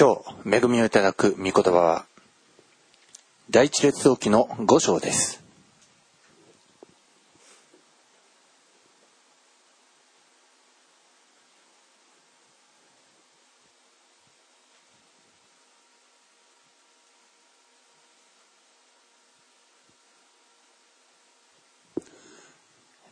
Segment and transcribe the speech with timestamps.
[0.00, 0.16] 今
[0.46, 2.06] 日恵みをいただく御言葉は
[3.50, 5.44] 第一列王記の5章です。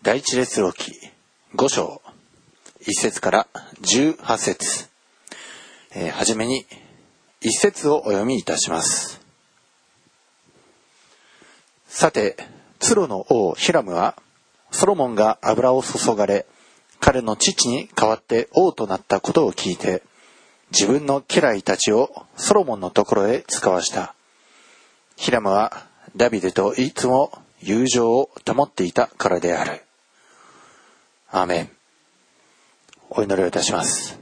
[0.03, 0.93] 第一列王記
[1.55, 2.01] 5章
[2.81, 3.47] 1節から
[3.83, 4.88] 18節。
[5.95, 6.67] えー、はじめに
[7.41, 9.21] 一節をお読みいたします。
[11.87, 12.37] さて、
[12.79, 14.17] ツロの王ヒラムは、
[14.71, 16.47] ソロモンが油を注がれ、
[17.01, 20.03] 彼の父に代わって王となったことを聞いて、
[20.71, 24.15] 自分の家来たちをソロモンのところへ使わした。
[25.17, 29.83] ヒラムはダビデといつも友情を保っていたからである。
[31.31, 31.71] アーメン。
[33.11, 34.19] お祈りをいたします。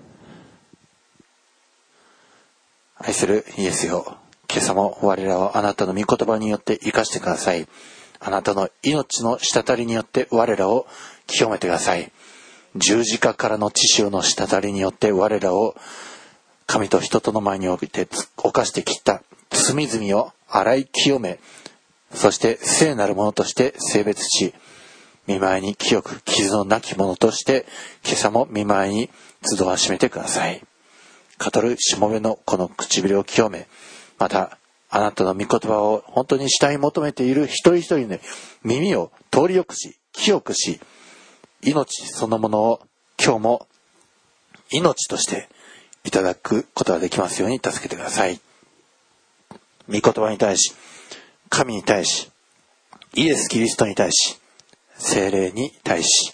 [2.99, 4.19] 愛するイエスよ、
[4.53, 7.67] 今朝も我らをあなたの御言葉によって生かしてください。
[8.21, 10.87] あなたの命の滴りによって我らを
[11.27, 12.13] 清めてください。
[12.77, 15.75] 十字架からの血潮の滴りによって我らを
[16.67, 21.39] 神と人との前に置いて犯してきた罪々を洗い清め、
[22.13, 24.53] そして聖なるものとして性別し、
[25.27, 27.65] 見舞いに清く傷のなきものとして
[28.05, 29.11] 今朝も見舞いに
[29.43, 30.63] 集わしめてください。
[31.39, 33.67] 語るしもべのこの唇を清め、
[34.19, 38.19] また、あなたの御言葉を本当に慕い求めている一人一人の
[38.63, 40.81] 耳を通りよくし、清くし、
[41.63, 42.81] 命そのものを
[43.23, 43.67] 今日も
[44.71, 45.49] 命として
[46.05, 48.41] いただくことができますように助けてください。
[49.89, 50.75] 御言葉に対し、
[51.49, 52.31] 神に対し、
[53.15, 54.39] イエス・キリストに対し、
[54.99, 56.33] 精霊に対し、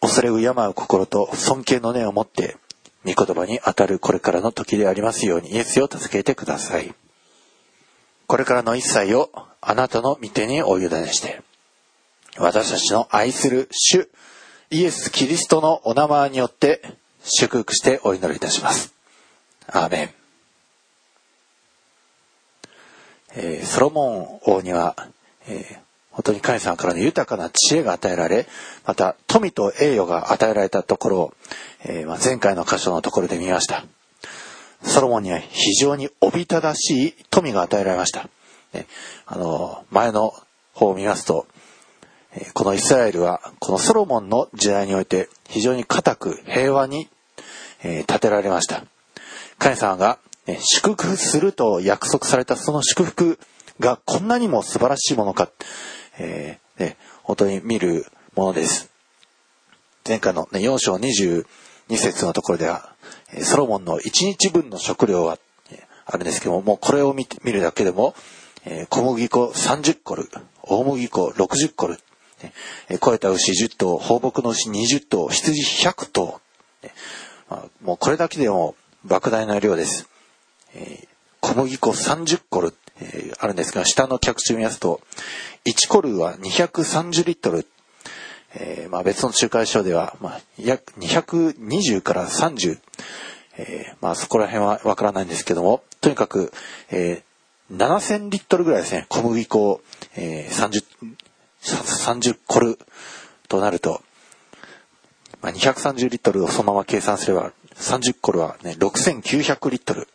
[0.00, 2.56] 恐れ敬う心と尊敬の念を持って
[3.06, 6.94] 御言葉に当たるこれからの時でありますようにイエスを助けてください。
[8.26, 11.42] これからの一切をあなたの御手にお委ねして、
[12.38, 14.08] 私たちの愛する主、
[14.70, 16.82] イエス・キリストのお名前によって
[17.22, 18.92] 祝福してお祈りいたします。
[19.68, 20.10] アーメン。
[23.38, 24.96] えー、ソロモン王には、
[25.46, 25.85] えー、
[26.16, 28.46] 本当に神様からの豊かな知恵が与えられ、
[28.86, 31.34] また富と栄誉が与えられたところを、
[32.24, 33.84] 前回の箇所のところで見ました。
[34.82, 38.30] ソロモンには非常におびただしい富が与えられました。
[39.26, 40.32] あの、前の
[40.72, 41.46] 方を見ますと、
[42.54, 47.10] このイスラエルは、このソロモンの時代において非常に固く平和に、
[47.82, 48.84] 建てられました。
[49.58, 53.38] 神様が、祝福すると約束されたその祝福
[53.80, 55.50] がこんなにも素晴らしいものか。
[56.18, 58.90] えー、ね、本当に見るものです。
[60.06, 61.44] 前回の、ね、4章22
[61.96, 62.94] 節のところでは、
[63.42, 65.38] ソロモンの1日分の食料は、
[66.08, 68.14] あるんですけども、もうこれを見見るだけでも、
[68.90, 70.28] 小麦粉30コル、
[70.62, 71.98] 大麦粉60コル、
[73.00, 76.40] 超えた牛10頭、放牧の牛20頭、羊100頭、
[77.82, 80.08] もうこれだけでも莫大な量です。
[81.40, 85.00] 小麦粉30コル、えー、あるんですが、下の客中見ますと、
[85.64, 87.66] 1コルは230リットル、
[88.54, 92.78] えー、まあ、別の仲介書では、まあ、約220から30、
[93.58, 96.52] えー、まあ、そこら辺はわからないんですけども、とにかく、
[96.90, 99.80] えー、7000リットルぐらいですね、小麦粉を、
[100.14, 100.84] えー、30、
[101.62, 102.78] 30コル
[103.48, 104.02] となると、
[105.42, 110.08] まあ、230リットルをそのまま計算すれば、30コルはね、6900リットル。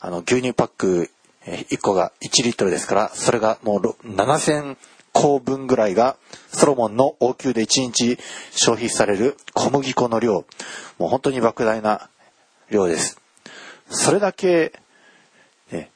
[0.00, 1.10] あの、牛乳パック
[1.46, 4.76] 1個が1リットルですから、それがもう7000
[5.12, 6.16] 個分ぐらいが、
[6.48, 8.18] ソロモンの王宮で1日
[8.50, 10.44] 消費される小麦粉の量、
[10.98, 12.10] もう本当に莫大な
[12.70, 13.20] 量です。
[13.88, 14.72] それだけ、
[15.70, 15.90] ね、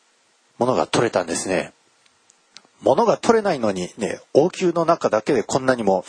[0.59, 1.73] 物が取れたんですね。
[2.83, 6.05] 物が取れないのにね、王宮の中だけでこんなにも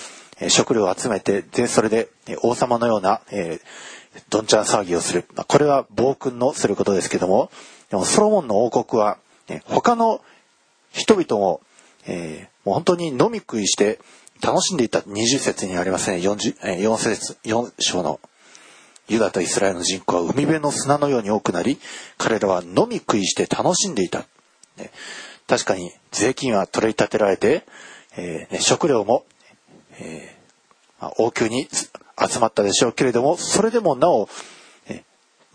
[0.47, 2.09] 食料を集めて、で、それで
[2.43, 5.25] 王様のような、えー、どんちゃん騒ぎをする。
[5.47, 7.51] これは暴君のすることですけども、
[7.89, 9.17] でもソロモンの王国は
[9.65, 10.21] 他の
[10.91, 11.61] 人々も、
[12.05, 13.99] えー、もう本当に飲み食いして
[14.41, 18.19] 楽しんでいた20節にありますね、40え、4節、4章の
[19.07, 21.79] ユダとイスラエルの人口は海辺の砂のように多くなり、
[22.17, 24.25] 彼らは飲み食いして楽しんでいた。
[24.77, 24.91] ね、
[25.47, 27.65] 確かに税金は取り立てられて、
[28.17, 29.25] えーね、食料も、
[29.99, 34.29] えーまあ、王宮に集まったでしょうけれども、それでもなお、
[34.87, 35.03] ね、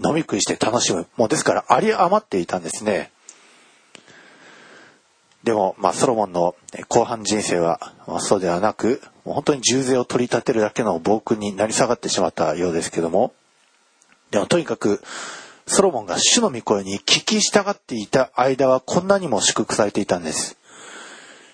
[0.04, 1.06] 飲み食いして楽しむ。
[1.16, 3.10] もうですからあり余っていたんですね。
[5.46, 6.56] でも、まあ、ソロモンの
[6.88, 13.32] 後半人生は、まあ、そうではなく、もう本当に重税を取り立てるだけの暴君になり下がってしまったようですけども、
[14.32, 15.00] でもとにかく、
[15.68, 20.56] ソロモンが主の御声に聞き従っていた間はこんなにも祝福されていたんです。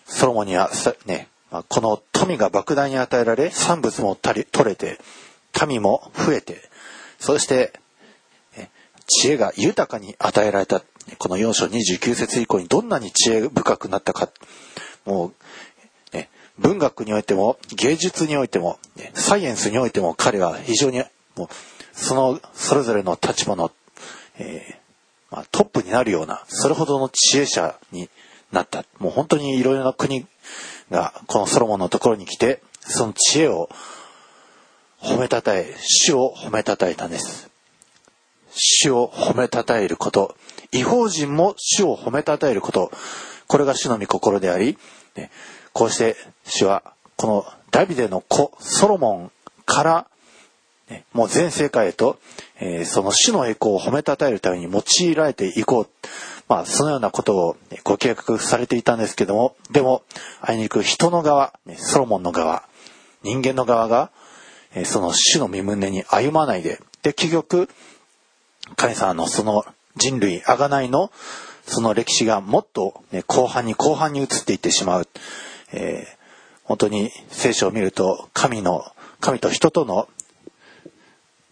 [0.06, 0.70] ソロモンには
[1.04, 4.98] ね、まこの富が莫大に与えられ、産物も取れて、
[5.68, 6.62] 民も増えて、
[7.18, 7.74] そして、
[9.06, 10.80] 知恵が豊かに与えられた。
[11.19, 14.28] この4章29節以降にどんなに知恵深くなったか。
[15.04, 15.32] も
[16.12, 16.28] う、ね、
[16.58, 18.78] 文学においても、芸術においても、
[19.14, 21.02] サイエンスにおいても彼は非常に、
[21.37, 21.49] もう、
[21.93, 23.70] その、それぞれの立場の、
[24.38, 28.08] えー、まあ、トップになるような、それほどの知恵者に
[28.52, 28.84] なった。
[28.99, 30.26] もう本当にいろいろな国
[30.90, 33.69] が、このソロモンのところに来て、その知恵を
[35.00, 37.50] 褒めたたえ、主を褒めたたえたんです。
[38.54, 40.37] 主を褒めたたえること。
[40.72, 42.90] 違法人も主を褒めたたえること。
[43.46, 44.78] これが主の御心であり、
[45.72, 46.82] こうして主は
[47.16, 49.32] このダビデの子ソロモン
[49.64, 50.06] から、
[51.12, 52.19] もう全世界へと、
[52.84, 55.88] その主の栄光を褒めたたえるために用いられていこう。
[56.48, 60.02] まあ、そのようなことをご計画されていたんですけども、でも、
[60.42, 62.64] あいにく人の側、ソロモンの側、
[63.22, 64.10] 人間の側が、
[64.84, 67.70] その主の身胸に歩まないで、で、結局、
[68.76, 69.64] 神様のその
[69.96, 71.10] 人類、贖いの
[71.66, 75.08] その歴史がもっと、ね、後半に後半に移っていってしまう。
[75.72, 76.16] えー、
[76.64, 78.84] 本当に聖書を見ると、神の、
[79.20, 80.08] 神と人との、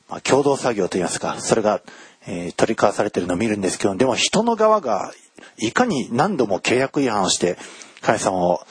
[0.08, 1.80] まあ、共同作業といいますか、それが、
[2.26, 5.12] えー、取り交わされているのを見るんですけど、でも人の側が
[5.56, 7.56] いかに何度も契約違反をして、
[8.02, 8.66] 神様を、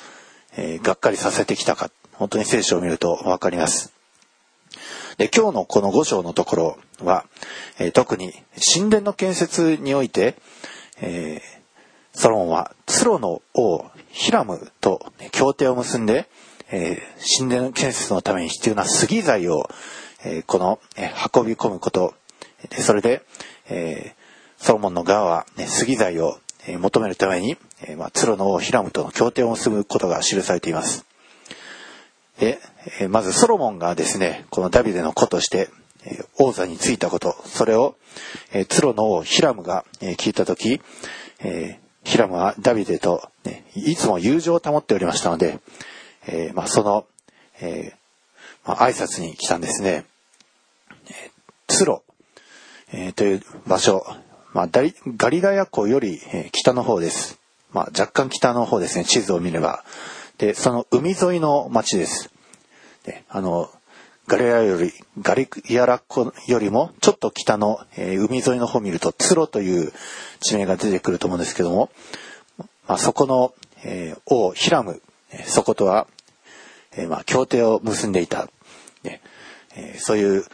[0.56, 3.99] えー、がっかりさせてきたか、本当に聖書を見るとわかります。
[5.19, 7.25] で、今日のこの5章のところは、
[7.77, 8.31] え、特に
[8.74, 10.38] 神殿の建設において、
[11.01, 16.30] えー、ソロモンはツロの王ヒラムと協定を結んで、
[16.71, 19.69] えー、神殿建設のために必要な杉材を、
[20.24, 22.13] えー、この、え、運び込むこと、
[22.71, 23.21] それで、
[23.68, 24.16] え、
[24.57, 26.39] ソロモンの側は、ね、杉材を、
[26.80, 31.06] 求めるために、えまあ、ツロの王ヒラムとの協定を結ぶことが記されています。
[32.40, 32.60] で、
[33.10, 35.70] まずソロモンがですね、このダビデの子として、
[36.40, 37.96] 王座についたこと、それを、
[38.70, 40.82] ツロの王ヒラムが、聞いたとき、
[42.04, 45.60] ヒラムはダビデと、ね、いつも友情を保っておりましたので、
[46.28, 47.06] えま、その、
[47.60, 47.94] え、
[48.66, 50.06] 挨拶に来たんですね。
[51.68, 52.04] ツロ、
[53.16, 54.06] という場所、
[54.54, 57.38] まあ、ガリラヤ湖より、え北の方です。
[57.72, 59.84] ま、若干北の方ですね、地図を見れば。
[60.40, 62.32] で、その海沿いの町です。
[63.04, 63.70] で、あの、
[64.26, 65.50] ガリアより、ガリ
[65.80, 69.92] アラ湖よりもちょっと北の、えー、海沿いの方を見ると、ツロという
[70.40, 71.90] 地名が出てくると思うんですけども、
[72.88, 73.54] まあ、そこの、
[73.84, 75.02] えー、王ヒラム、
[75.46, 76.08] そことは、
[76.94, 78.48] えー、まあ、協定を結んでいた。
[79.04, 79.22] ね
[79.76, 80.46] えー、そういう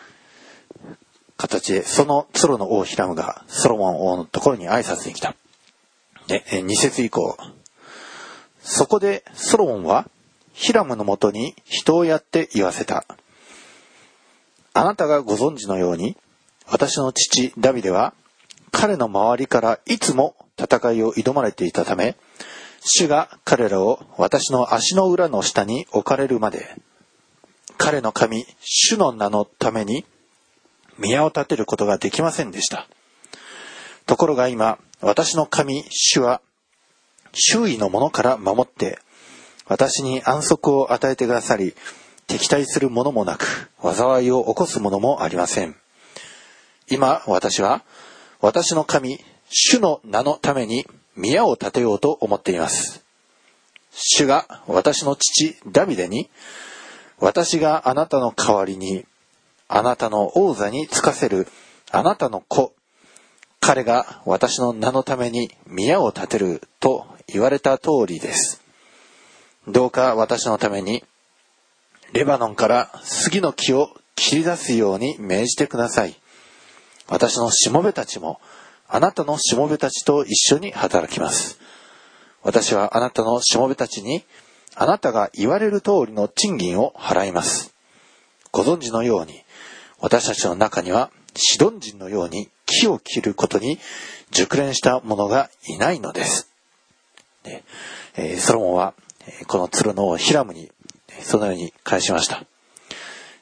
[1.38, 5.36] 形で、そのツロの王ヒラムがソロモン王のところに挨拶に来た。
[6.28, 7.38] で、えー、2節以降、
[8.68, 10.10] そこでソロモンは
[10.52, 13.06] ヒラムのもとに人をやって言わせた。
[14.74, 16.18] あなたがご存知のように、
[16.68, 18.14] 私の父ダビデは
[18.72, 22.16] 彼の周りからいつも戦いを挑まれていたため、
[22.84, 26.76] 主が彼らを私の足の裏の下に置かれるまで、
[27.78, 30.06] 彼の神、主の名のために
[30.98, 32.88] 宮を建てることができませんでした。
[34.08, 36.42] ところが今、私の神、主は
[37.36, 39.00] 周囲の者から守って、
[39.68, 41.76] 私に安息を与えてくださり、
[42.28, 45.76] 敵対するものもなく、災いを起こすものもありません。
[46.90, 47.84] 今、私は、
[48.42, 53.04] 私の神、主の名のために宮を建てようと思っています。
[53.92, 56.30] 主が私の父、ダビデに、
[57.20, 59.06] 私があなたの代わりに、
[59.68, 61.48] あなたの王座につかせる
[61.92, 62.74] あなたの子、
[63.62, 68.62] 彼が私の名のために宮を建てると言われた通りです。
[69.68, 71.04] どうか私のために、
[72.14, 76.16] レバノンから杉の木を切り出すように命じてください。
[77.08, 78.40] 私のしもべたちも、
[78.88, 81.60] あなたのしもべたちと一緒に働きます。
[82.44, 84.24] 私はあなたのしもべたちに、
[84.76, 87.74] あなたが言われる通りの賃金を払います。
[88.52, 89.44] ご存知のように、
[90.00, 93.80] 私たちの中には、シドン人のように木を切ることに
[94.32, 96.55] 熟練した者がいないのです。
[98.18, 98.94] え、ソロモンは、
[99.48, 100.72] この鶴の王ヒラムに、
[101.22, 102.44] そのように返しました。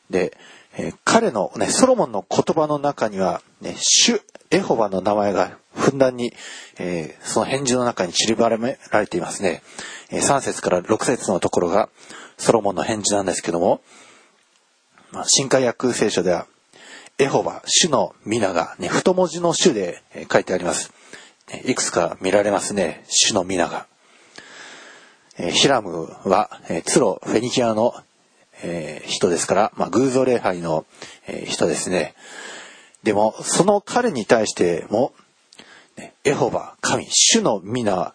[0.10, 0.38] で、
[0.78, 6.34] え、彼のね、ソロモンの言葉の中には、ね、主エホバの名前がふんだんに、
[6.78, 9.64] えー、その返事の中に散りばめられていますね。
[10.12, 11.90] え、3節から6節のところが
[12.38, 13.82] ソロモンの返事なんですけども、
[15.12, 16.48] まあ、新海訳聖書では、
[17.20, 20.92] エホバ、主の皆が、ね、太文字の主で書いてあります。
[21.66, 23.88] いくつか見られますね、主の皆が。
[25.38, 26.50] ヒラムは、
[26.86, 27.96] ツロ、フェニキアの、
[29.06, 30.86] 人ですから、まあ、偶像礼拝の、
[31.46, 32.14] 人ですね。
[33.04, 35.14] でも、その彼に対しても、
[36.24, 38.14] エホバ、神、主の皆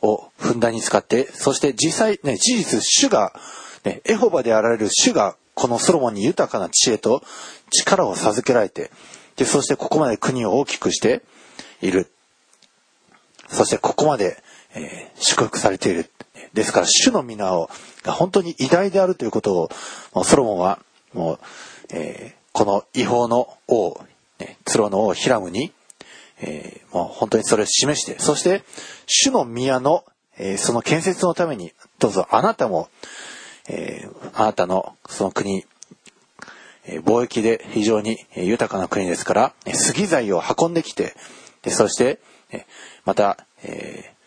[0.00, 3.32] をふんだんに使って、そして実際、ね、事実、主が、
[3.84, 7.22] ね、エホバであられる主が、このソロモンに豊かな知恵と
[7.70, 8.90] 力を授けられて、
[9.36, 11.22] で、そしてここまで国を大きくして
[11.82, 12.10] いる。
[13.48, 14.42] そしてここまで、
[14.74, 16.10] えー、祝福されている。
[16.54, 17.70] ですから、主の皆を、
[18.02, 19.70] が本当に偉大であるということ
[20.14, 20.78] を、ソロモンは、
[21.12, 21.38] もう、
[21.90, 23.98] えー、この違法の王、
[24.38, 25.72] ね、ツロの王ヒラムに、
[26.40, 28.62] えー、もう本当にそれを示して、そして、
[29.06, 30.04] 主の宮の、
[30.36, 32.88] えー、その建設のために、どうぞあなたも、
[33.68, 35.66] えー、あなたのその国、
[37.04, 41.14] 貿易で非常に豊かな国ですから、杉材を運んできて、
[41.68, 42.18] そして、
[43.04, 44.17] また、えー、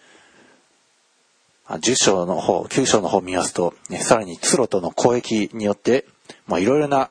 [1.80, 6.06] 10章の方、9章の方を見ますと、さらにツロとの交易によって、
[6.48, 7.10] まあ、いろいろな、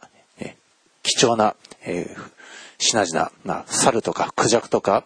[1.02, 2.14] 貴重な、え、
[2.78, 5.04] 品々、まあ、猿とかクジャクとか、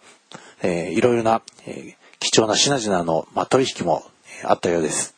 [0.61, 4.03] えー、いろいろな、え、貴重な品々の、ま、取引も
[4.43, 5.15] あったようです。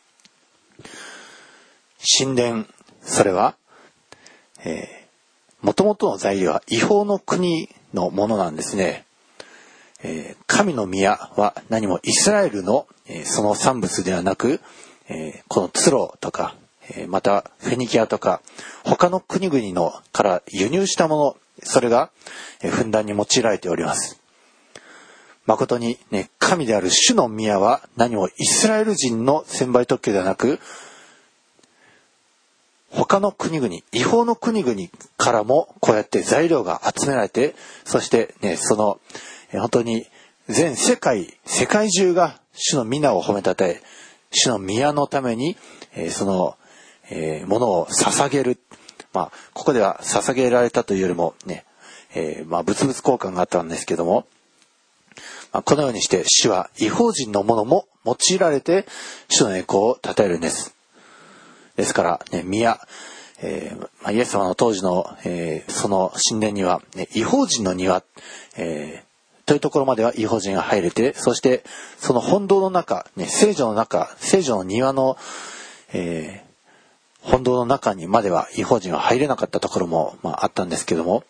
[2.18, 2.66] 神殿、
[3.02, 3.56] それは、
[4.64, 5.08] えー、
[5.62, 9.04] 元々の材料は違法の国のものなんですね。
[10.02, 14.60] えー、神の宮は何もイスラエルの、えー、その産物ではなく、
[15.08, 16.54] えー、このツロとか、
[16.90, 18.40] えまたフェニキアとか
[18.82, 22.10] 他の国々のから輸入したものそれが、
[22.62, 24.20] えふんだんに用いられております。
[25.46, 30.60] 誠にね、神である主の宮は何もイスラエル人の専売特許ではなく、
[32.90, 34.76] 他の国々、違法の国々
[35.16, 39.00] からもこうやって材料が集められて、そしてね、その、
[39.52, 40.06] 本当に
[40.48, 43.82] 全世界、世界中が主の皆を褒めたたえ、
[44.30, 45.56] 主の宮のために、
[46.10, 46.56] その、
[47.10, 48.58] え、ものを捧げる。
[49.12, 51.64] まあ、ここでは捧げられたというよりもね、
[52.14, 54.26] え、まあ、物々交換があったんですけども、
[55.52, 58.86] まあ、このようにして主は違法人のものも用いられて
[59.28, 60.74] 主の栄光を称えるんです。
[61.76, 62.80] ですから、ね、宮、
[63.40, 68.02] えーまあ、イエス様の当時の、えー、その神殿には、ね、違法人の庭、
[68.56, 69.04] え、
[69.48, 71.64] というところまでは違法人が入れて、そして
[71.96, 75.16] その本堂の中、ね、聖女の中、聖女の庭の、
[75.94, 76.44] え
[77.22, 81.24] 本堂の中にまでは違法人は入れなかったところも、まあ、あったんですけども、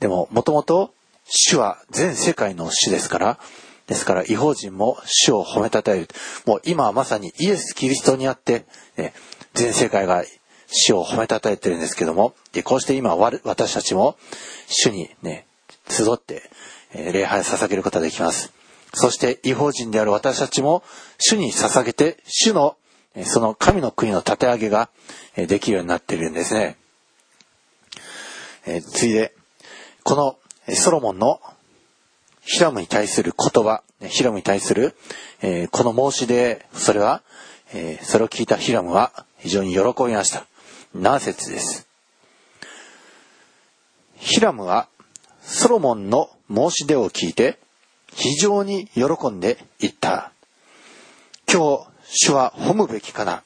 [0.00, 0.94] でも、もともと
[1.26, 3.38] 主は全世界の主ですから、
[3.86, 6.08] ですから違法人も主を褒めたたえる。
[6.46, 8.64] もう今はまさにイエス・キリストにあって、
[8.96, 9.12] ね、
[9.52, 10.24] 全世界が
[10.68, 14.16] 主を褒めたたえてるんですけども、でこうして今私たちも
[14.68, 15.46] 主にね、
[15.88, 16.50] 集って、
[16.94, 18.52] 礼拝捧げることができます。
[18.94, 20.82] そして違法人である私たちも
[21.18, 22.76] 主に捧げて主の
[23.24, 24.88] その神の国の立て上げが
[25.36, 26.76] できるようになっているんですね。
[28.64, 29.34] えー、次いで、
[30.02, 30.38] この
[30.74, 31.40] ソロモンの
[32.40, 34.94] ヒラムに対する言葉、ヒラムに対する、
[35.42, 37.22] え、この申し出、それは、
[37.74, 40.46] え、それを聞いたヒラムは非常に喜びました。
[40.94, 41.86] 何節です。
[44.16, 44.88] ヒラムは
[45.42, 47.58] ソロモンの申し出を聞いて
[48.14, 50.32] 非常に喜んでいった。
[51.52, 53.42] 今日、主は褒むべきかな。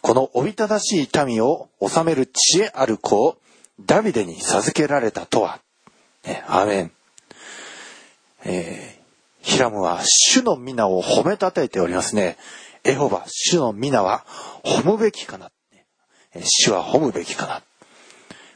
[0.00, 3.38] このおびただしい民を治める知恵ある子を
[3.80, 5.60] ダビデに授けられたとは。
[6.24, 6.92] ね、アーメン。
[8.44, 12.36] えー、ヒラムは主の皆を褒めたたえておりますね。
[12.84, 14.26] エホバ、主の皆は
[14.62, 15.50] 褒むべきかな。
[16.34, 17.62] 主は褒むべきかな。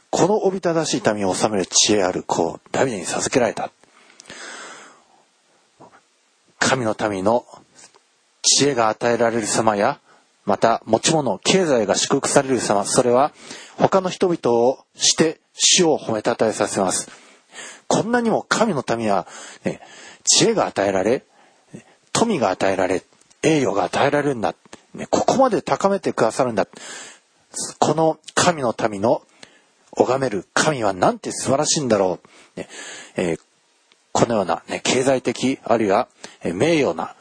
[0.09, 3.71] このおびただしい民を治める知恵ある子をダビデに授けられた。
[6.57, 7.45] 神の民の
[8.41, 9.99] 知恵が与えられる様や
[10.49, 13.31] また持ち物、経済が祝福される様、それは
[13.77, 17.11] 他の人々をして主を褒めたたえさせます。
[17.87, 19.27] こんなにも神の民は、
[19.63, 19.79] ね、
[20.23, 21.23] 知恵が与えられ、
[22.13, 23.03] 富が与えられ、
[23.43, 24.55] 栄誉が与えられるんだ。
[24.95, 26.67] ね、ここまで高めてくださるんだ。
[27.77, 29.21] この神の民の
[29.91, 32.19] 拝める神はなんて素晴らしいんだろ
[32.55, 32.59] う。
[32.59, 32.67] ね
[33.15, 33.39] えー、
[34.11, 36.07] このような、ね、経済的、あるいは、
[36.43, 37.15] 名誉な、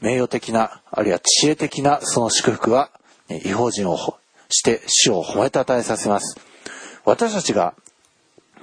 [0.00, 2.90] 名誉的な、あるいは知恵的なその祝福は、
[3.28, 3.98] 違法人を
[4.48, 6.38] して主を褒めたたえさせます。
[7.04, 7.74] 私たちが、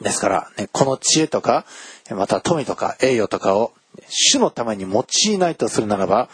[0.02, 1.66] ですから、ね、この知恵とか、
[2.12, 3.74] また富とか栄誉とかを
[4.10, 6.30] 主のために用いないとするならば、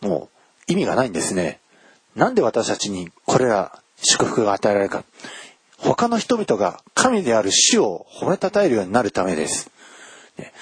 [0.00, 0.28] も
[0.68, 1.60] う意味がないんですね。
[2.16, 5.04] なんで私たちにこれら祝福が与えられるか。
[5.82, 9.70] 他の人々が神である主を褒めたたえるようになるためです。
[10.38, 10.52] ね、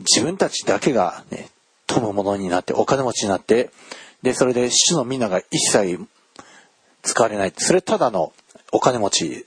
[0.00, 1.48] 自分たちだけが、ね、
[1.86, 3.70] 富むものになってお金持ちになって
[4.22, 5.98] でそれで主の皆が一切
[7.02, 7.52] 使われない。
[7.56, 8.32] それただの
[8.70, 9.46] お金持ち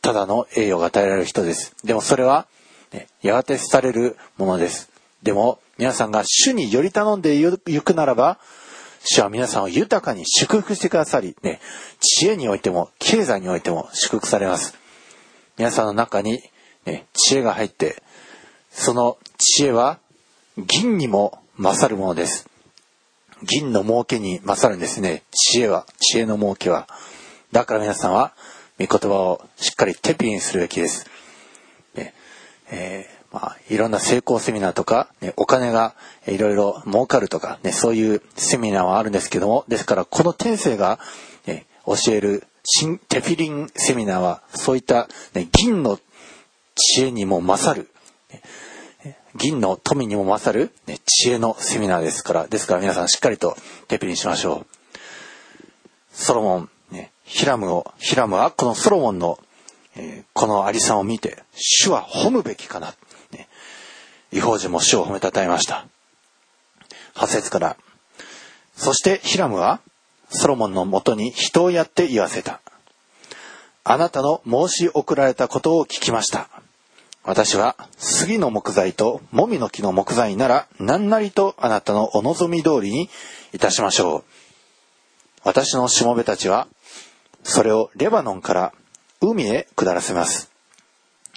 [0.00, 1.74] ただの栄誉が与えられる人です。
[1.84, 2.46] でもそれは、
[2.92, 4.88] ね、やがてされるものです。
[5.22, 8.38] でも皆さんが主により頼んでゆくならば
[9.04, 11.60] 主は皆さんを豊かに祝福してくださり、ね、
[12.00, 14.78] 知恵においても経済においても祝福されます
[15.58, 16.40] 皆さんの中に、
[16.84, 18.02] ね、知恵が入って
[18.70, 19.98] その知恵は
[20.56, 22.48] 銀にも勝るものです。
[23.42, 25.22] 銀の儲けに勝るんですね。
[25.30, 26.88] 知恵は、知恵の儲けは。
[27.52, 28.32] だから皆さんは、
[28.78, 31.06] 御言葉をしっかり手ピにするべきです。
[31.94, 32.14] ね
[32.70, 35.94] えー、まあ、いろんな成功セミナーとか、ね、お金が
[36.26, 40.98] いろいろ儲かるとか、ね、そういうセミナーはあるんですけども、ですからこの天性が、
[41.46, 45.98] ね、教える新テフィリンセミナーは、そういった、ね、銀の
[46.74, 47.88] 知恵にも勝る、
[49.34, 53.56] 銀の富にも勝る、ね、知恵のセミナーですから、ですから皆さんしっかりと
[53.88, 54.66] 手ピにしましょう。
[56.12, 59.38] ソロモン、ね、ヒラムを、ヒラムはこのソロモンの、
[59.96, 62.94] えー、このありさんを見て、主は褒むべきかな。
[64.32, 65.86] 違法人も主を褒めたたえました。
[67.14, 67.76] 8節から。
[68.74, 69.80] そしてヒラムは、
[70.30, 72.60] ソロモンのもとに人をやって言わせた。
[73.84, 76.48] あなたの申し送られたことを聞きました。
[77.24, 83.08] 私は杉の木材ともみの木の木材なら何なりとあなたのお望み通りに
[83.52, 84.24] いたしましょう。
[85.44, 86.66] 私のしもべたちは
[87.44, 88.72] それをレバノンから
[89.20, 90.50] 海へ下らせます。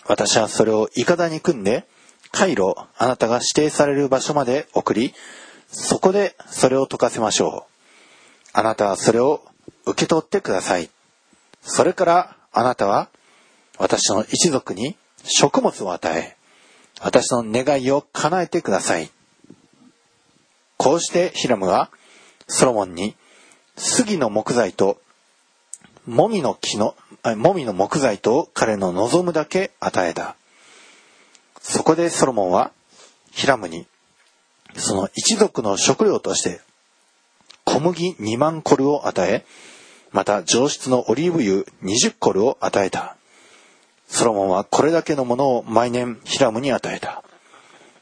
[0.08, 1.86] 私はそれをイカダに組んで
[2.32, 5.14] 回路あなたが指定される場所まで送り
[5.68, 7.72] そこでそれを溶かせましょう。
[8.54, 9.42] あなたはそれを
[9.86, 10.90] 受け取ってください。
[11.62, 13.10] それからあなたは
[13.78, 16.38] 私の一族に食物を与え、
[17.02, 19.10] 私の願いを叶えてください。
[20.78, 21.90] こうしてヒラムは
[22.48, 23.16] ソロモンに
[23.76, 25.02] 杉の木材と
[26.06, 26.96] もみの木の、
[27.36, 30.36] もみの木材と彼の望むだけ与えた。
[31.68, 32.72] そこでソロモンは
[33.32, 33.88] ヒラムに
[34.76, 36.62] その一族の食料として
[37.64, 39.44] 小麦2万コルを与え、
[40.12, 43.18] また上質のオリーブ油20コルを与えた。
[44.08, 47.24] ソロモンはこれだけのものを毎年ヒラムに与えた。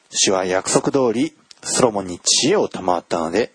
[0.10, 3.54] 主は約束通りソロモンに知恵を賜ったので、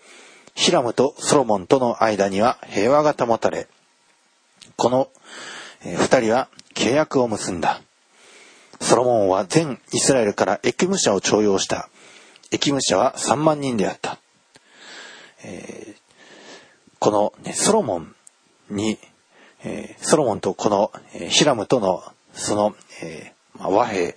[0.55, 3.67] ヒラムとソロモンとの間には平和が保たれ、
[4.75, 5.09] この
[5.83, 7.81] 二人は契約を結んだ。
[8.81, 11.89] ソロモンは全イスラエルからエキム者を徴用した。
[12.51, 14.19] エキム者は3万人であった。
[15.43, 15.95] えー、
[16.99, 18.15] この、ね、ソロモン
[18.69, 18.97] に、
[19.63, 24.13] えー、ソロモンとこの、えー、ヒラムとのその、えー、和平、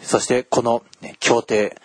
[0.00, 1.76] そしてこの、ね、協定、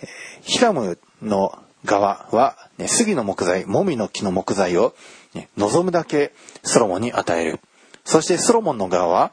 [0.00, 0.06] えー、
[0.42, 4.94] ヒラムの側は、ね、杉の木材、もみの木の木材を、
[5.34, 7.60] ね、望むだけソロモンに与える。
[8.04, 9.32] そしてソロモンの側は、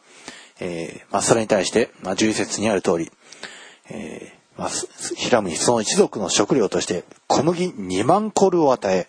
[0.60, 3.12] えーまあ、それに対して、まあ、11節にある通り、
[3.90, 4.70] えーまあ、
[5.16, 9.08] ヒラムにその一族の食料として小麦2万コルを与え、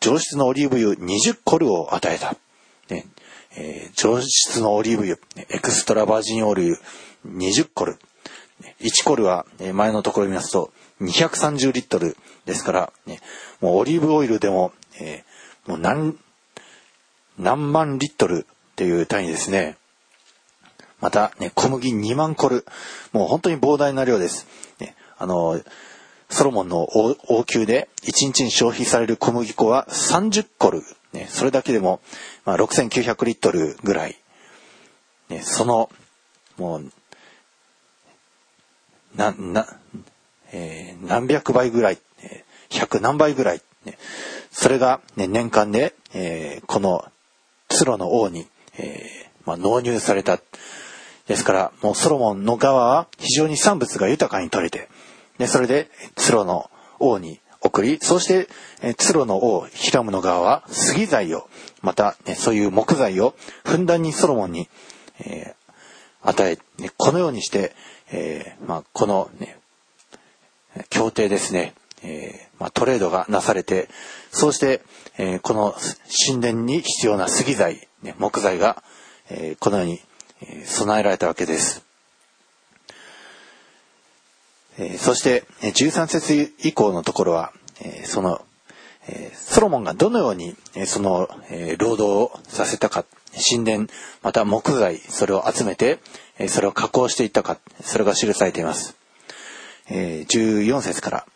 [0.00, 2.36] 上質のオリーブ油20コルを与えた。
[2.90, 3.06] ね、
[3.56, 6.76] えー、上質のオリーブ油、エクストラバージンオリー
[7.24, 7.98] ブ20コル。
[8.80, 13.20] 1コルは前のところ見ますと230リットルですから、ね、
[13.60, 16.18] もうオリーブオイルでも、えー、もう何、
[17.38, 19.76] 何万リットルっていう単位ですね。
[21.06, 22.66] また、ね、小麦2万コル。
[23.12, 24.48] もう本当に膨大な量です。
[24.80, 25.62] ね、あの、
[26.28, 30.82] ソロモンの王宮で1日に消費される小麦粉は30コル。
[31.12, 32.00] ね、それだけでも、
[32.44, 34.16] まあ、6900リットルぐらい、
[35.28, 35.90] ね、その、
[36.58, 36.90] もう、
[39.14, 39.78] な、な、
[40.50, 41.98] えー、何百倍ぐらい、
[42.68, 43.96] 百何倍ぐらい、ね、
[44.50, 47.04] それが、ね、年間で、えー、この、
[47.68, 50.40] ツロの王に、えー、まあ、納入された。
[51.26, 54.88] ですから、もうソロモンの側は非常に産物が豊かに取れて、
[55.38, 58.48] で、それで、ツロの王に送り、そして、
[58.80, 61.48] えツロの王、ヒラムの側は杉材を、
[61.82, 63.34] また、ね、そういう木材を
[63.64, 64.68] ふんだんにソロモンに、
[65.20, 66.58] えー、与え、
[66.96, 67.74] このようにして、
[68.10, 69.58] えー、まあ、この、ね、
[70.90, 73.88] 協定ですね、えー、まあ、トレードがなされて、
[74.30, 74.82] そうして、
[75.18, 75.74] え、この
[76.26, 78.82] 神殿に必要な杉材、ね、木材が、
[79.28, 80.00] え、このように、
[80.64, 81.84] 備えられたわけです。
[84.78, 88.42] え、そして、13節以降のところは、え、その、
[89.08, 93.04] え、ソロモンがどのように、え、その、え、労働をさせたか、
[93.50, 93.86] 神殿、
[94.22, 95.98] また木材、それを集めて、
[96.48, 98.96] それを加工していったか、それが記されています。
[99.88, 101.26] 14節から。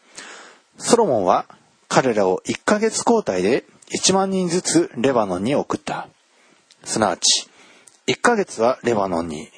[0.78, 1.46] ソロモンは
[1.88, 6.08] 彼らを1ヶ月交代で1万人ずつレバノンに送った。
[6.84, 7.49] すなわち、
[8.10, 9.48] 1ヶ月はレバノンに、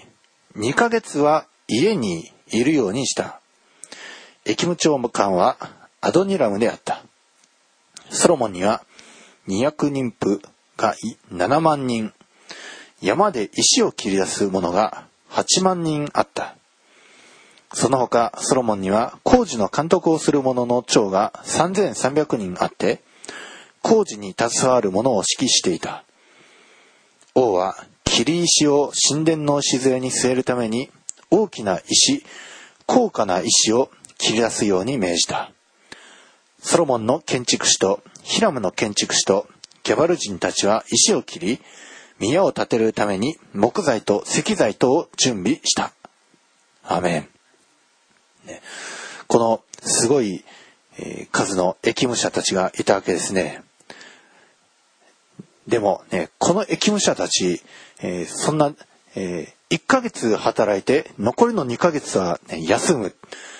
[0.56, 3.40] 2ヶ月は家にいるようにした。
[4.44, 5.56] 駅務長官は
[6.02, 7.02] アドニラムであった。
[8.10, 8.84] ソロモンには
[9.48, 10.42] 200人婦
[10.76, 10.94] が
[11.32, 12.12] 7万人、
[13.00, 16.54] 山で石を切り出す者が8万人あった。
[17.72, 23.00] その他、ソロモンには工事の監督をする者の長が3300人あって、
[23.80, 26.04] 工事に携わる者を指揮していた。
[27.34, 30.90] 王は切り石を神殿の礎に据えるために
[31.30, 32.22] 大きな石、
[32.84, 35.50] 高価な石を切り出すように命じた。
[36.58, 39.48] ソロモンの建築士とヒラムの建築士と
[39.82, 41.58] ギャバル人たちは石を切り、
[42.18, 45.94] 宮を建てるために木材と石材等を準備した。
[46.84, 47.28] アメン。
[48.46, 48.60] ね、
[49.26, 50.44] このすごい、
[50.98, 53.62] えー、数の駅務者たちがいたわけですね。
[55.66, 57.62] でもね、この駅務者たち、
[58.02, 58.72] えー、そんな、
[59.14, 63.14] えー、1ヶ月働いて、残りの2ヶ月は、ね、休む。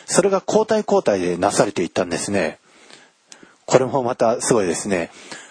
[0.07, 2.59] それが交代交代でなされていったんですね。
[3.67, 5.11] これもまたすごいですね。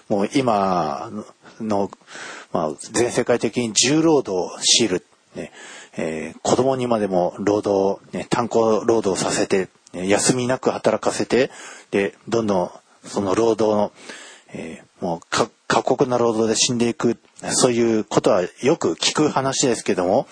[0.09, 1.09] もう今
[1.59, 1.89] の、
[2.51, 5.51] まあ、全世界的に重労働を強いる、ね
[5.97, 11.49] えー、子供にまでも労働、ね、炭鉱労働させて、休みなく働かせて、
[11.91, 12.71] で、どんどん
[13.03, 13.91] その労働の、
[14.53, 17.17] えー、もう過酷な労働で死んでいく、
[17.49, 20.27] そういうことはよく聞く話ですけども、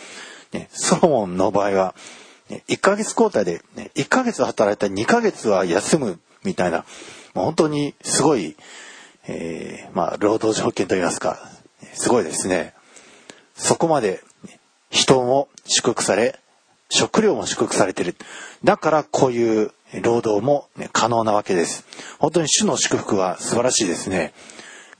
[0.51, 1.95] ね、ソロモンの場合は、
[2.49, 6.85] ね、1ヶ月交代で、ね、1ヶ月働いたら2ヶ月は休むみたいな、
[7.33, 8.55] 本当にすごい、
[9.27, 11.39] えー、まあ、労働条件といいますか、
[11.93, 12.73] すごいですね。
[13.55, 14.23] そこまで
[14.89, 16.39] 人も祝福され、
[16.89, 18.15] 食料も祝福されてる。
[18.63, 19.71] だからこういう
[20.01, 21.85] 労働も、ね、可能なわけです。
[22.19, 24.33] 本当に主の祝福は素晴らしいですね。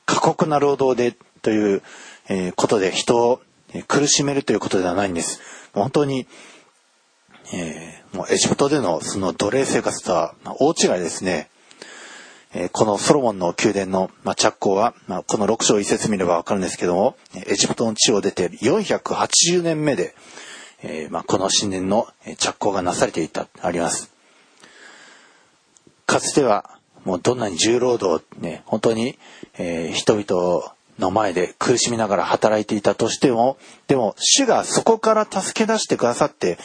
[0.06, 1.82] 過酷な労働でという、
[2.28, 3.42] えー、ことで人を
[3.88, 5.42] 苦しめるということではないんです。
[5.74, 6.28] 本当に、
[7.54, 11.50] えー、もうエジプトでのその奴隷生活とは大違いですね。
[12.52, 20.16] えこのソロモンの宮殿の、ま着工は、まこの6章一節見ればわかるんですけども、エジプトの地を出て480年目で、
[20.82, 22.08] えー、まこの神殿の
[22.40, 24.12] 着工がなされていた、あります。
[26.10, 26.66] かつては、
[27.06, 29.20] もうどんなに重労働、ね、本当に、
[29.60, 36.58] えー、人々の前で苦しみながら働いていたとしても、でも主がそこから助け出してくださって、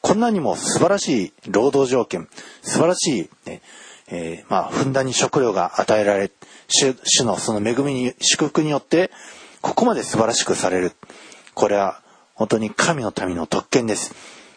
[0.00, 2.28] こんなにも素晴らしい労働条件、
[2.62, 3.62] 素晴らしい、ね、
[4.06, 6.30] えー、まあ、ふんだんに食料が与えられ、
[6.68, 9.10] 主主のその恵みに、祝福によって、
[9.60, 10.92] ここまで素晴らしくされる。
[11.54, 12.00] これは、
[12.34, 14.14] 本当に神の民の特権です。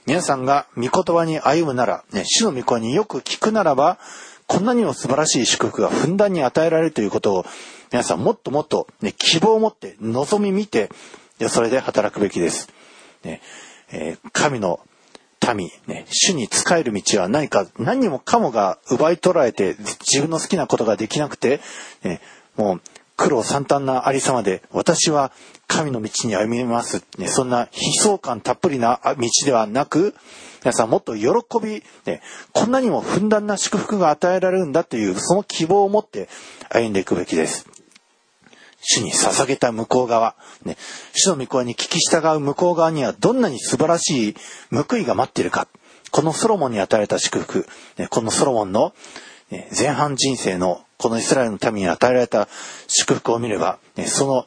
[0.07, 3.99] 皆さんが御言葉に歩むなら、ね、主の御声によく聞くならば、
[4.47, 7.45] こんなにも素晴らしい祝福がふんだんに与えられるということを、
[7.91, 10.89] 皆さんもっともっと、ね、希望を持って、望み見て、
[11.49, 12.69] それで働くべきです。
[13.25, 13.41] ね
[13.91, 14.79] えー、神の
[15.53, 21.59] 民、ね、主に仕える道は何か、何にもかもが奪い取られて、自分の好きなことができなくて、
[22.03, 22.21] ね、
[22.55, 22.81] もう
[23.17, 25.31] 苦労惨憺なありさまで、私は
[25.67, 27.03] 神の道に歩みます。
[27.17, 30.15] ね、そんな悲壮感たっぷりな道ではなく、
[30.63, 31.27] 皆さんもっと喜
[31.61, 32.21] び、ね、
[32.53, 36.29] こんなにもふんだんな祝福が与えられるんだという、その希望を持って
[36.69, 37.67] 歩んでいくべきです。
[38.81, 40.77] 主に捧げた向こう側、ね、
[41.13, 44.35] 主の御声に聞き従う向こう側にはどんなに素晴らしい
[44.71, 45.67] 報いが待っているか。
[46.11, 48.93] このソロモンに与えた祝福、ね、このソロモンの、
[49.77, 52.47] 前半人生のこのイスラエルの民に与えられた
[52.87, 54.45] 祝福を見れば、その、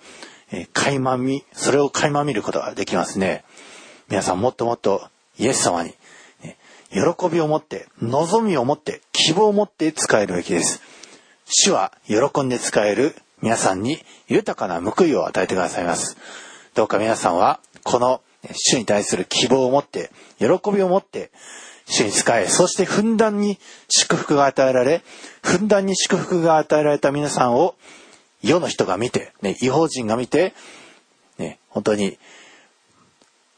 [0.53, 3.45] え垣間見、それを垣間見ることができますね。
[4.09, 5.09] 皆さんもっともっと
[5.39, 5.95] イエス様に、
[6.43, 6.57] ね、
[6.91, 10.83] 喜びを持って、望みを持って、希望を持って使えるべきです。
[11.45, 16.17] 主は喜んで使える皆さんに豊かな報いを与えてくださいます。
[16.75, 18.21] どうか皆さんは、この
[18.53, 21.31] 主に対する希望を持って、喜びを持って、
[21.91, 25.03] 主に仕え、そしてふんだんに祝福が与えられ、
[25.43, 27.75] ふんだんに祝福が与えられた皆さんを、
[28.43, 30.55] 世の人が見て、ね、違法人が見て、
[31.37, 32.17] ね、本当に、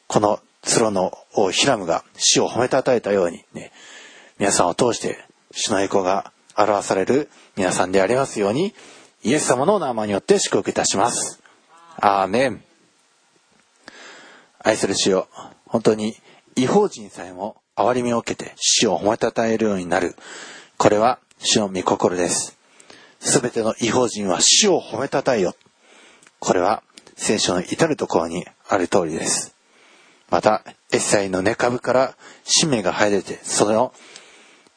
[0.06, 3.70] この鶴の王ヒラムが死を褒めたたえたように、ね、
[4.38, 8.74] 皆さんを通して、主の栄光が表される皆さんでありますように、
[9.22, 11.42] イエス様の名前によって祝福いたします。
[11.96, 12.64] アーメン。
[14.58, 15.28] 愛する主よ、
[15.66, 16.16] 本当に
[16.56, 20.14] 違法人さえも憐れみを受けて死を褒めたたえるようになる。
[20.76, 22.58] これは主の御心です。
[23.20, 25.54] すべての違法人は死を褒めたたえよ。
[26.38, 26.82] これは
[27.16, 29.54] 聖書の至るところにある通りです。
[30.28, 33.92] また、エッサイの根株から使命が生え出て、その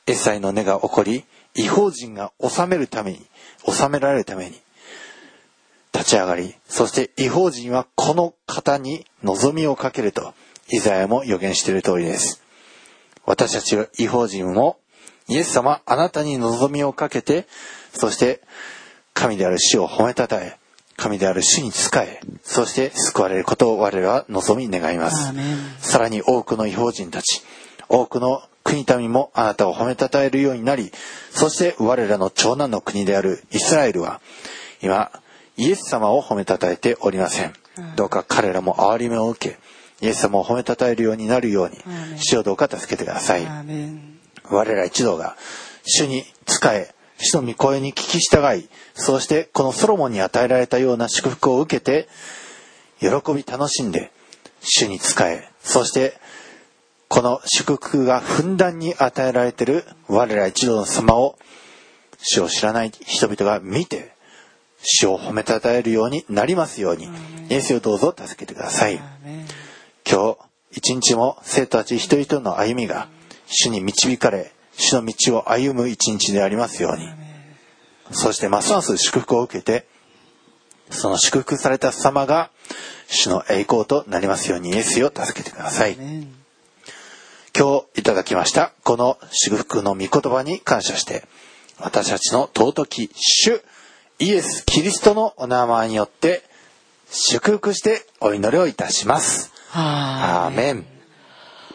[0.06, 1.24] エッサイの根が起こり、
[1.56, 3.26] 違法人が治めるために、
[3.66, 4.62] 治められるために、
[5.94, 10.34] 立ち上がり、そして違法人はこの方に望みをかけると、
[10.68, 12.45] イザヤも予言している通りです。
[13.26, 14.78] 私たちは違法人も、
[15.28, 17.48] イエス様、あなたに望みをかけて、
[17.94, 18.42] そして、
[19.14, 20.58] 神である死を褒めたたえ、
[20.98, 25.34] 神である主に仕え、そして救われることを我らは望み願います。
[25.80, 27.44] さらに多くの違法人たち、
[27.90, 30.92] 多くの国民もあなたを褒めたたえるようになり、
[31.32, 34.22] そして我らの長男の国であるイスラエルは、
[34.82, 35.12] 今、
[35.58, 37.54] イエス様を褒めたたえておりません。
[37.96, 39.60] どうか彼らも憐れみを受け、
[40.02, 41.78] イエス様を褒めたたえるようになるように、
[42.18, 43.48] 主をどうか助けてください。
[44.50, 45.36] 我ら一同が、
[45.86, 52.10] 主に仕え、主の御声に聞き従い、そうしてこのソロモンに与えられたような祝福を受けて、
[53.00, 54.12] 喜び楽しんで、
[54.62, 56.20] 主に仕え、そして、
[57.08, 61.38] この祝福がふんだんに与えられている我ら一同の様を、
[62.22, 64.14] 主を知らない人々が見て、
[64.82, 67.08] 主を褒めたたえるようになりますように、
[67.50, 69.00] イエスをどうぞ助けてください。
[70.10, 70.38] 今日、
[70.72, 73.08] 一日も生徒たち一人一人の歩みが、
[73.48, 77.10] 主に導かれ、主の道を歩む一日でありますように。
[78.12, 79.88] そしてますます祝福を受けて、
[80.92, 82.52] その祝福された様が
[83.08, 85.98] 主の栄光となりますようにイエスを助けてください。
[87.58, 91.24] 今日いただきましたこの祝福の御言葉に感謝して
[91.80, 93.62] 私たちの尊き主
[94.20, 96.44] イエス・キリストのお名前によって
[97.10, 99.55] 祝福してお祈りをいたします。
[99.78, 100.86] アーメン。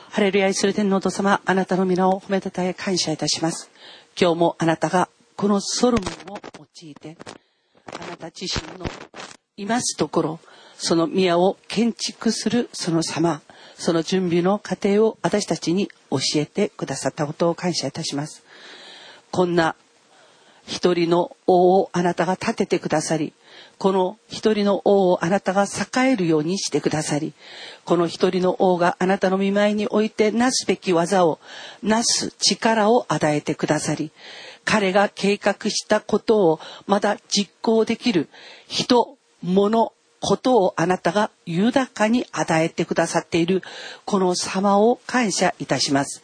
[0.09, 3.71] ハレルヤイスル天皇と様、あなたの皆を褒めたたえ感謝いたします。
[4.19, 6.41] 今日もあなたがこのソロモンを
[6.83, 7.19] 用いて、
[7.93, 8.87] あなた自身の
[9.59, 10.41] いますところ、
[10.79, 13.43] その宮を建築するその様、
[13.75, 18.43] その準備の過程を私たちに教えてくださったことを感謝いたします。
[19.31, 19.77] こんな
[20.71, 23.33] 一人の王をあなたが立ててくださり、
[23.77, 27.33] この一人の王をあなたが栄えるようにしてくださり、
[27.85, 31.41] この一人の王があなたの見舞いにおいてなすべき技を
[31.83, 34.13] なす力を与えてくださり、
[34.65, 38.29] 彼が計画したことをまだ実行できる
[38.69, 43.63] 人、物、ことをあなたが豊かに与えてくださっている
[44.05, 46.23] この様を感謝いたします。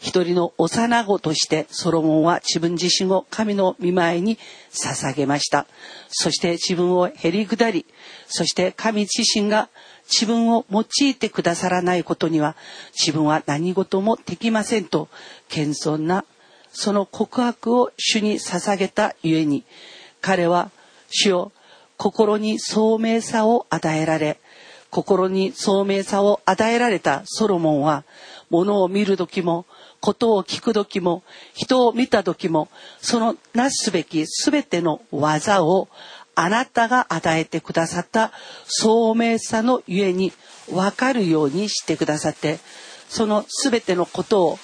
[0.00, 4.38] 一人の幼子としてソロモンは自分自身を神の見舞いに
[4.70, 5.66] 捧げました。
[6.08, 7.86] そして自分をへり下り、
[8.26, 9.68] そして神自身が
[10.10, 12.56] 自分を用いてくださらないことには
[12.92, 15.08] 自分は何事もできませんと
[15.48, 16.24] 謙遜な
[16.72, 19.64] その告白を主に捧げたゆえに
[20.20, 20.70] 彼は
[21.08, 21.52] 主を
[21.96, 24.38] 心に聡明さを与えられ
[24.90, 28.04] 心に聡明さを与えられたソロモンは
[28.50, 29.66] 物を見る時も
[30.00, 31.22] ことを聞く時も
[31.54, 32.68] 人を見た時も
[33.00, 35.88] そのなすべき全ての技を
[36.36, 38.32] あなたが与えてくださった
[38.66, 40.32] 聡明さのゆえに
[40.70, 42.58] 分かるようにしてくださって
[43.08, 44.58] その全てのことを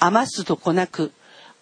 [0.00, 1.12] 余すとこなく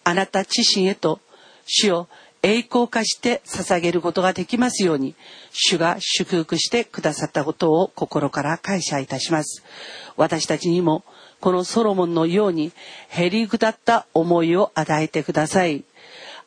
[0.03, 1.19] あなた自身へと
[1.65, 2.07] 主を
[2.45, 5.15] 栄光化して捧げることができますように
[5.51, 9.63] 主が祝福してくださったことを心から感謝いたします。
[10.15, 11.03] 私たちにも
[11.41, 12.71] このソロモンのように
[13.09, 15.85] へりくだった思いを与えてください。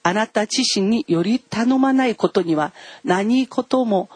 [0.04, 4.08] あなた自身により頼まないことには何事も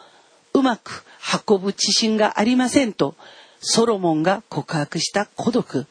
[0.53, 1.03] うまく
[1.45, 3.13] 運ぶ自信がありませんと
[3.59, 5.85] ソロモンが告白した孤独。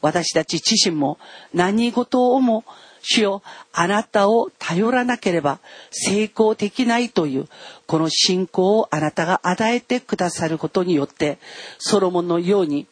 [0.00, 1.18] 私たち自身も
[1.54, 2.64] 何事をも
[3.08, 3.42] 主よ
[3.72, 5.60] あなたを頼らなければ
[5.92, 7.48] 成功できないという
[7.86, 11.38] この信仰をあなたが与えてくださることによって
[11.78, 12.86] ソロモンのように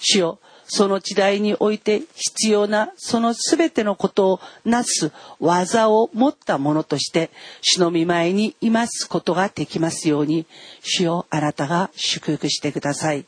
[0.00, 7.30] 主よその時代において必要なその全てのことをなす技を持ったものとして
[7.60, 10.46] 主の見舞いにいますことができますように
[10.82, 13.24] 主よあなたが祝福してください。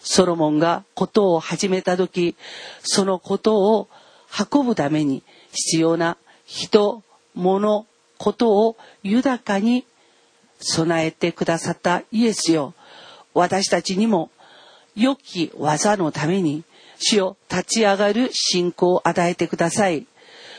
[0.00, 2.36] ソロモンがことを始めた時
[2.82, 3.88] そのことを
[4.52, 7.02] 運ぶために必要な人、
[7.34, 7.86] 物、
[8.18, 9.84] ことを豊かに
[10.60, 12.74] 備えてくださったイエスよ。
[13.34, 14.30] 私たちにも
[14.96, 16.64] 良き技のために
[16.98, 20.06] 主を立ち上がる信仰を与えてください。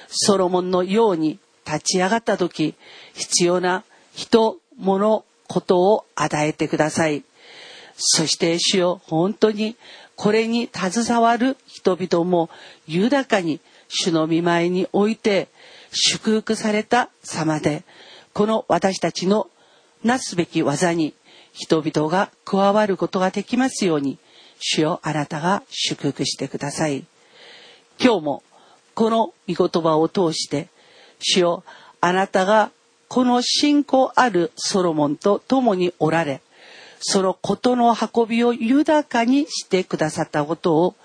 [0.07, 2.75] ソロモンのように立ち上がった時、
[3.13, 3.83] 必要な
[4.15, 7.23] 人、物、ことを与えてください。
[7.97, 9.75] そして主よ、本当に
[10.15, 12.49] これに携わる人々も
[12.87, 15.49] 豊かに主の見舞いにおいて
[15.91, 17.83] 祝福された様で
[18.33, 19.49] この私たちの
[20.03, 21.13] なすべき技に
[21.51, 24.17] 人々が加わることができますように、
[24.59, 27.03] 主よあなたが祝福してください。
[28.01, 28.43] 今日も
[28.93, 30.69] この御言葉を通して、
[31.19, 31.63] 主よ
[31.99, 32.71] あなたが
[33.09, 36.41] この信仰あるソロモンと共におられ、
[37.01, 40.95] そのことの運びを豊かにしてくださったことを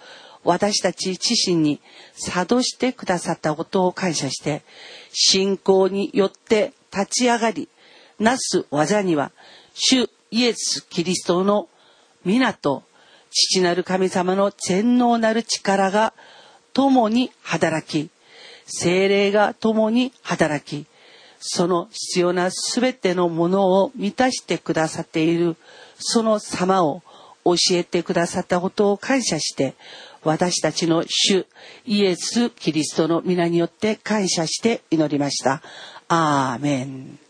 [0.44, 1.80] 私たち自身に
[2.30, 4.62] 諭してくださったことを感謝して、
[5.12, 7.68] 信仰によって立ち上がり、
[8.18, 9.32] なす技には、
[9.74, 11.68] 主イエス・キリストの
[12.24, 12.84] 皆と
[13.30, 16.12] 父なる神様の全能なる力が
[16.72, 18.10] 共に働き、
[18.66, 20.86] 精霊が共に働き、
[21.40, 25.56] その必要なすべてのものを満たしてくださっている
[25.98, 27.02] その様を
[27.44, 29.74] 教えてくださったことを感謝して、
[30.24, 31.46] 私たちの主
[31.86, 35.62] イエス・キリストの皆によって感謝して祈りました。
[36.08, 37.23] アーメン。